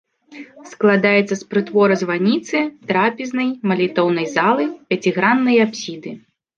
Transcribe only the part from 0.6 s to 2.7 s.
Складаецца з прытвора-званіцы,